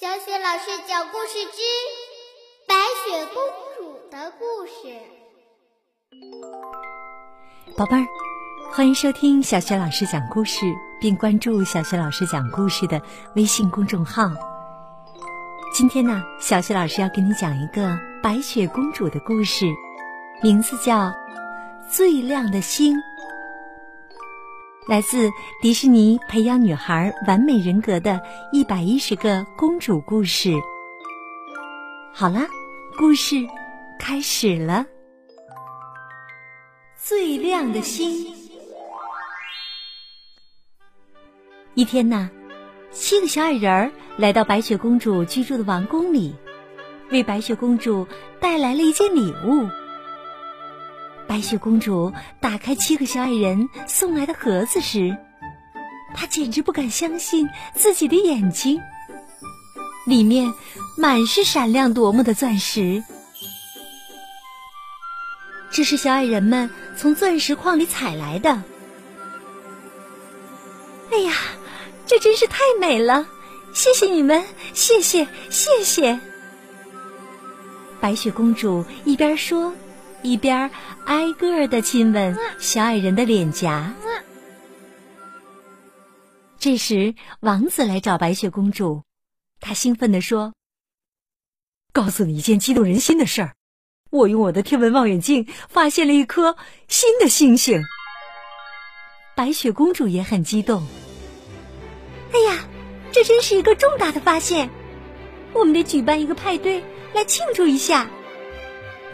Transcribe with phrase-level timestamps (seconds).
[0.00, 1.60] 小雪老师讲故事之
[2.66, 3.42] 白雪公
[3.76, 4.72] 主的故事。
[7.76, 8.06] 宝贝儿，
[8.72, 10.60] 欢迎收听小雪老师讲故事，
[10.98, 13.02] 并关注小雪老师讲故事的
[13.36, 14.30] 微信公众号。
[15.74, 19.66] 今天呢，小雪老师要给你讲一个白雪公主的故事，
[20.42, 21.08] 名字叫
[21.86, 22.96] 《最亮的星》。
[24.88, 25.30] 来自
[25.60, 28.20] 迪士尼培养女孩完美人格的
[28.52, 30.52] 一百一十个公主故事。
[32.12, 32.40] 好了，
[32.98, 33.36] 故事
[33.96, 34.84] 开始了。
[36.96, 38.26] 最亮的星。
[41.74, 42.28] 一天呐，
[42.90, 46.34] 七个小矮人儿来到白雪公主居住的王宫里，
[47.10, 48.04] 为白雪公主
[48.40, 49.64] 带来了一件礼物。
[51.32, 55.16] 白雪公主打开七个小矮人送来的盒子时，
[56.14, 58.78] 她简直不敢相信自己的眼睛。
[60.04, 60.52] 里面
[60.98, 63.02] 满是闪亮夺目的钻石，
[65.70, 68.62] 这是小矮人们从钻石矿里采来的。
[71.12, 71.32] 哎呀，
[72.06, 73.26] 这真是太美了！
[73.72, 76.20] 谢谢你们，谢谢，谢谢。
[78.02, 79.72] 白雪公主一边说。
[80.22, 80.70] 一边
[81.04, 83.94] 挨个的亲吻小矮人的脸颊。
[86.58, 89.02] 这时，王子来找白雪公主，
[89.60, 90.52] 他兴奋地说
[91.92, 93.54] ：“告诉你一件激动人心的事儿，
[94.10, 97.82] 我用我的天文望远镜发现了一颗新的星星。”
[99.34, 100.86] 白雪公主也很激动。
[102.32, 102.64] 哎呀，
[103.10, 104.70] 这真是一个重大的发现！
[105.52, 108.08] 我们得举办一个派对来庆祝一下。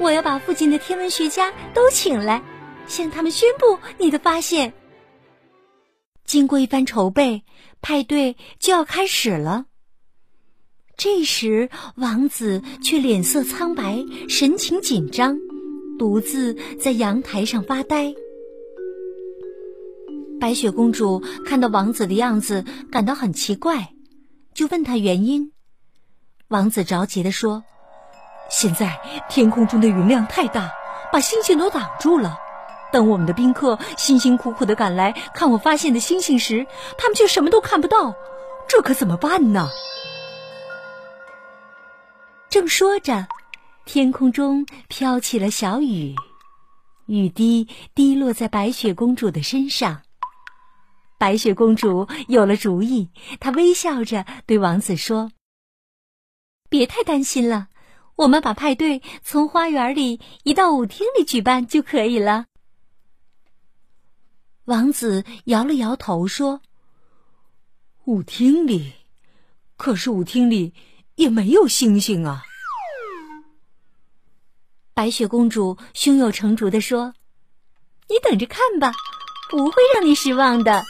[0.00, 2.42] 我要把附近的天文学家都请来，
[2.86, 4.72] 向他们宣布你的发现。
[6.24, 7.42] 经过一番筹备，
[7.80, 9.66] 派对就要开始了。
[10.96, 15.38] 这时，王子却脸色苍白，神情紧张，
[15.98, 18.14] 独自在阳台上发呆。
[20.40, 23.94] 白雪公主看到王子的样子，感到很奇怪，
[24.54, 25.52] 就问他原因。
[26.48, 27.64] 王子着急地说。
[28.48, 30.72] 现在天空中的云量太大，
[31.12, 32.38] 把星星都挡住了。
[32.90, 36.66] 等我们的宾客辛辛苦苦的赶来看我发现的星星时，
[36.96, 38.14] 他们却什么都看不到，
[38.66, 39.68] 这可怎么办呢？
[42.48, 43.26] 正说着，
[43.84, 46.14] 天空中飘起了小雨，
[47.04, 50.00] 雨滴滴落在白雪公主的身上。
[51.18, 55.30] 白雪公主有了主意，她微笑着对王子说
[56.70, 57.68] ：“别太担心了。”
[58.18, 62.46] 我们把派对从花园里移到舞厅里举办就可以了。
[64.64, 66.60] 王子摇了摇头说
[68.06, 68.92] ：“舞厅里，
[69.76, 70.74] 可是舞厅里
[71.14, 72.42] 也没有星星啊。”
[74.94, 77.14] 白雪公主胸有成竹的说
[78.10, 78.92] ：“你等着看吧，
[79.48, 80.84] 不会让你失望的。”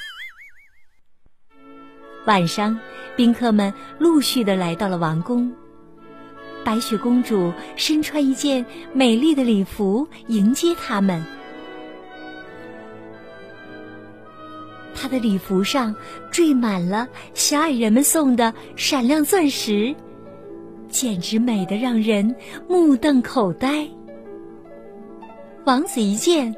[2.25, 2.81] 晚上，
[3.19, 5.55] 宾客们陆续的来到了王宫。
[6.64, 11.24] 白雪公主身穿一件美丽的礼服迎接他们，
[14.94, 15.94] 她的礼服上
[16.30, 19.94] 缀满了小矮人们送的闪亮钻石，
[20.88, 22.36] 简直美得让人
[22.69, 23.88] 目瞪口呆。
[25.64, 26.54] 王子一见，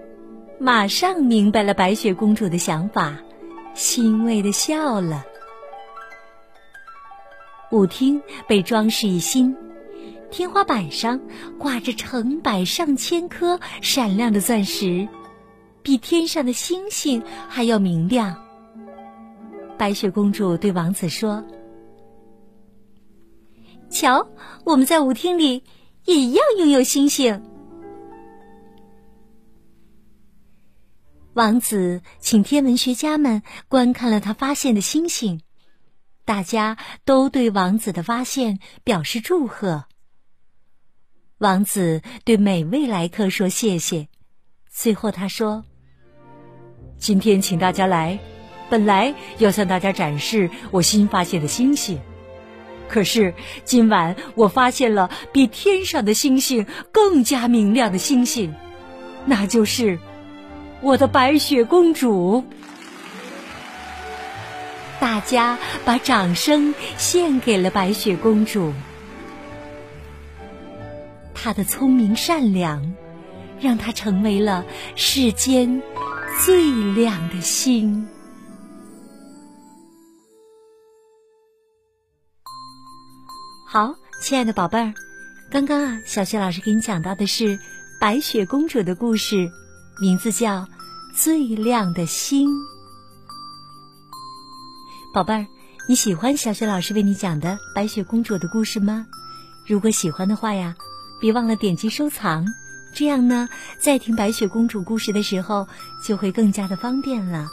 [0.58, 3.16] 马上明白了白雪公主的想法，
[3.74, 5.24] 欣慰的笑了。
[7.70, 9.56] 舞厅被装饰一新。
[10.30, 11.20] 天花板上
[11.58, 15.08] 挂着成百上千颗闪亮的钻石，
[15.82, 18.46] 比天上的星星还要明亮。
[19.76, 21.44] 白雪公主对王子说
[23.90, 24.28] ：“瞧，
[24.64, 25.64] 我们在舞厅里
[26.04, 27.42] 也一样拥有星星。”
[31.34, 35.40] 王子请天文学家们观看了他发现的星星，
[36.24, 39.84] 大家都对王子的发现表示祝贺。
[41.40, 44.08] 王子对每位来客说谢谢，
[44.70, 45.64] 最后他说
[47.00, 48.18] ：“今天请大家来，
[48.68, 51.98] 本来要向大家展示我新发现的星星，
[52.90, 53.32] 可是
[53.64, 58.54] 今晚我发现了比天上的星星更加明亮的星星，
[59.24, 59.98] 那就是
[60.82, 62.44] 我的白雪公主。”
[65.00, 68.74] 大家把掌声献给了白雪公主。
[71.42, 72.94] 他的聪明善良，
[73.58, 74.62] 让他成为了
[74.94, 75.80] 世间
[76.44, 78.06] 最亮的星。
[83.66, 84.92] 好，亲爱的宝贝儿，
[85.50, 87.58] 刚刚啊，小雪老师给你讲到的是
[87.98, 89.50] 白雪公主的故事，
[89.98, 90.58] 名字叫
[91.14, 92.50] 《最亮的星》。
[95.14, 95.46] 宝贝儿，
[95.88, 99.06] 你喜欢小雪老师为你讲的白雪公主的故事吗？
[99.66, 100.76] 如果喜欢的话呀，
[101.20, 102.46] 别忘了点击收藏，
[102.94, 105.68] 这样呢，在听白雪公主故事的时候
[106.04, 107.48] 就会更加的方便了。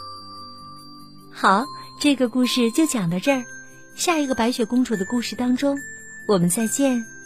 [1.32, 1.66] 好，
[2.00, 3.44] 这个故事就讲到这儿，
[3.96, 5.78] 下一个白雪公主的故事当中，
[6.28, 7.17] 我们再见。